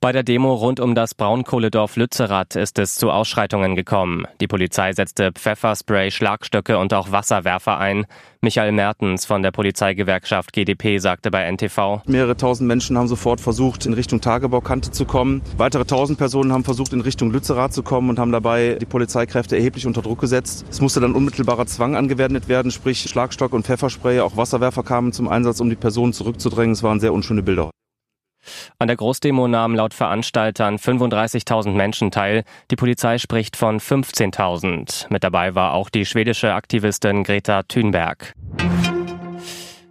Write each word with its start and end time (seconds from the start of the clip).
Bei 0.00 0.12
der 0.12 0.22
Demo 0.22 0.54
rund 0.54 0.78
um 0.78 0.94
das 0.94 1.16
Braunkohledorf 1.16 1.96
Lützerath 1.96 2.54
ist 2.54 2.78
es 2.78 2.94
zu 2.94 3.10
Ausschreitungen 3.10 3.74
gekommen. 3.74 4.26
Die 4.40 4.46
Polizei 4.46 4.92
setzte 4.92 5.32
Pfefferspray, 5.32 6.12
Schlagstöcke 6.12 6.78
und 6.78 6.94
auch 6.94 7.10
Wasserwerfer 7.10 7.78
ein. 7.78 8.06
Michael 8.40 8.70
Mertens 8.70 9.26
von 9.26 9.42
der 9.42 9.50
Polizeigewerkschaft 9.50 10.52
GdP 10.52 10.98
sagte 10.98 11.32
bei 11.32 11.50
NTV. 11.50 12.02
Mehrere 12.06 12.36
tausend 12.36 12.68
Menschen 12.68 12.96
haben 12.96 13.08
sofort 13.08 13.40
versucht, 13.40 13.86
in 13.86 13.92
Richtung 13.92 14.20
Tagebaukante 14.20 14.92
zu 14.92 15.04
kommen. 15.04 15.42
Weitere 15.56 15.84
tausend 15.84 16.16
Personen 16.16 16.52
haben 16.52 16.62
versucht, 16.62 16.92
in 16.92 17.00
Richtung 17.00 17.32
Lützerath 17.32 17.72
zu 17.72 17.82
kommen 17.82 18.08
und 18.08 18.20
haben 18.20 18.30
dabei 18.30 18.78
die 18.80 18.86
Polizeikräfte 18.86 19.56
erheblich 19.56 19.84
unter 19.84 20.02
Druck 20.02 20.20
gesetzt. 20.20 20.64
Es 20.70 20.80
musste 20.80 21.00
dann 21.00 21.16
unmittelbarer 21.16 21.66
Zwang 21.66 21.96
angewendet 21.96 22.48
werden, 22.48 22.70
sprich 22.70 23.00
Schlagstock 23.10 23.52
und 23.52 23.66
Pfefferspray. 23.66 24.20
Auch 24.20 24.36
Wasserwerfer 24.36 24.84
kamen 24.84 25.12
zum 25.12 25.26
Einsatz, 25.26 25.58
um 25.58 25.68
die 25.68 25.74
Personen 25.74 26.12
zurückzudrängen. 26.12 26.74
Es 26.74 26.84
waren 26.84 27.00
sehr 27.00 27.12
unschöne 27.12 27.42
Bilder. 27.42 27.72
An 28.78 28.88
der 28.88 28.96
Großdemo 28.96 29.48
nahmen 29.48 29.76
laut 29.76 29.94
Veranstaltern 29.94 30.76
35.000 30.76 31.70
Menschen 31.70 32.10
teil. 32.10 32.44
Die 32.70 32.76
Polizei 32.76 33.18
spricht 33.18 33.56
von 33.56 33.80
15.000. 33.80 35.06
Mit 35.10 35.24
dabei 35.24 35.54
war 35.54 35.74
auch 35.74 35.90
die 35.90 36.06
schwedische 36.06 36.54
Aktivistin 36.54 37.24
Greta 37.24 37.62
Thunberg. 37.64 38.34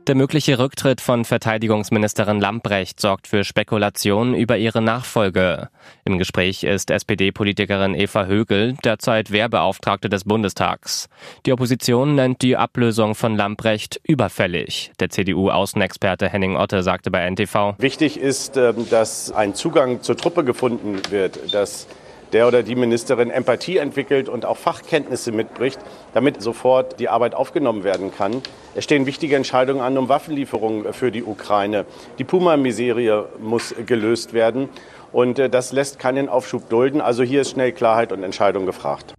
Der 0.07 0.15
mögliche 0.15 0.57
Rücktritt 0.57 1.01
von 1.01 1.25
Verteidigungsministerin 1.25 2.39
Lambrecht 2.39 3.01
sorgt 3.01 3.27
für 3.27 3.43
Spekulationen 3.43 4.35
über 4.35 4.57
ihre 4.57 4.81
Nachfolge. 4.81 5.67
Im 6.05 6.17
Gespräch 6.17 6.63
ist 6.63 6.91
SPD-Politikerin 6.91 7.93
Eva 7.93 8.25
Högel, 8.25 8.77
derzeit 8.85 9.31
Wehrbeauftragte 9.31 10.07
des 10.07 10.23
Bundestags. 10.23 11.09
Die 11.45 11.51
Opposition 11.51 12.15
nennt 12.15 12.41
die 12.41 12.55
Ablösung 12.55 13.15
von 13.15 13.35
Lambrecht 13.35 13.99
überfällig. 14.03 14.93
Der 15.01 15.09
CDU-Außenexperte 15.09 16.29
Henning 16.29 16.55
Otte 16.55 16.83
sagte 16.83 17.11
bei 17.11 17.29
NTV. 17.29 17.75
Wichtig 17.77 18.17
ist, 18.17 18.55
ähm, 18.55 18.87
dass 18.89 19.33
ein 19.33 19.55
Zugang 19.55 20.03
zur 20.03 20.15
Truppe 20.15 20.45
gefunden 20.45 21.01
wird, 21.09 21.53
dass 21.53 21.85
der 22.33 22.47
oder 22.47 22.63
die 22.63 22.75
Ministerin 22.75 23.29
Empathie 23.29 23.77
entwickelt 23.77 24.29
und 24.29 24.45
auch 24.45 24.57
Fachkenntnisse 24.57 25.31
mitbricht, 25.31 25.79
damit 26.13 26.41
sofort 26.41 26.99
die 26.99 27.09
Arbeit 27.09 27.35
aufgenommen 27.35 27.83
werden 27.83 28.11
kann. 28.15 28.41
Es 28.75 28.83
stehen 28.83 29.05
wichtige 29.05 29.35
Entscheidungen 29.35 29.81
an 29.81 29.97
um 29.97 30.09
Waffenlieferungen 30.09 30.93
für 30.93 31.11
die 31.11 31.23
Ukraine. 31.23 31.85
Die 32.19 32.23
Puma-Miserie 32.23 33.25
muss 33.39 33.73
gelöst 33.85 34.33
werden 34.33 34.69
und 35.11 35.39
äh, 35.39 35.49
das 35.49 35.71
lässt 35.71 35.99
keinen 35.99 36.29
Aufschub 36.29 36.69
dulden. 36.69 37.01
Also 37.01 37.23
hier 37.23 37.41
ist 37.41 37.51
schnell 37.51 37.71
Klarheit 37.71 38.11
und 38.11 38.23
Entscheidung 38.23 38.65
gefragt. 38.65 39.16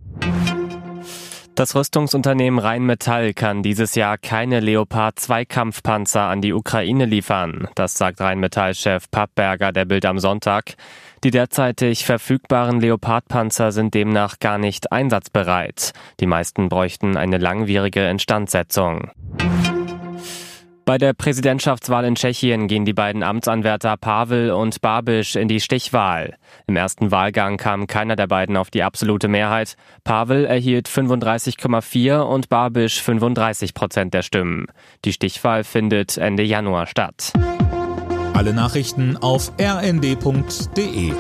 Das 1.59 1.75
Rüstungsunternehmen 1.75 2.61
Rheinmetall 2.61 3.35
kann 3.35 3.65
dieses 3.65 3.97
Jahr 3.97 4.17
keine 4.17 4.61
Leopard 4.61 5.19
2 5.19 5.45
Kampfpanzer 5.45 6.23
an 6.23 6.41
die 6.41 6.53
Ukraine 6.53 7.05
liefern. 7.05 7.67
Das 7.75 7.95
sagt 7.95 8.21
Rheinmetall-Chef 8.21 9.11
Pappberger 9.11 9.73
der 9.73 9.85
Bild 9.85 10.07
am 10.07 10.21
Sonntag. 10.21 10.77
Die 11.25 11.33
derzeitig 11.33 12.05
verfügbaren 12.05 12.81
Leopardpanzer 12.81 13.73
sind 13.73 13.93
demnach 13.95 14.39
gar 14.39 14.59
nicht 14.59 14.93
einsatzbereit. 14.93 15.95
Die 16.21 16.27
meisten 16.27 16.69
bräuchten 16.69 17.17
eine 17.17 17.39
langwierige 17.39 18.09
Instandsetzung. 18.09 19.11
Bei 20.89 20.97
der 20.97 21.13
Präsidentschaftswahl 21.13 22.07
in 22.07 22.15
Tschechien 22.15 22.67
gehen 22.67 22.87
die 22.87 22.95
beiden 22.95 23.23
Amtsanwärter 23.23 23.99
Pavel 23.99 24.53
und 24.53 24.81
Babiš 24.81 25.37
in 25.37 25.47
die 25.47 25.61
Stichwahl. 25.61 26.39
Im 26.67 26.77
ersten 26.77 27.11
Wahlgang 27.11 27.59
kam 27.59 27.87
keiner 27.87 28.17
der 28.17 28.27
beiden 28.27 28.57
auf 28.57 28.71
die 28.71 28.83
absolute 28.83 29.29
Mehrheit. 29.29 29.77
Pavel 30.03 30.47
erhielt 30.47 30.89
35,4 30.89 32.21
und 32.21 32.49
Babiš 32.49 33.03
35 33.03 33.75
Prozent 33.75 34.15
der 34.15 34.23
Stimmen. 34.23 34.65
Die 35.05 35.13
Stichwahl 35.13 35.63
findet 35.63 36.17
Ende 36.17 36.43
Januar 36.43 36.87
statt. 36.87 37.35
Alle 38.33 38.55
Nachrichten 38.55 39.19
auf 39.19 39.53
rnd.de 39.61 41.13